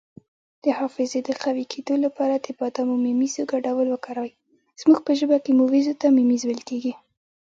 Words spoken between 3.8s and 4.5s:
وکاروئ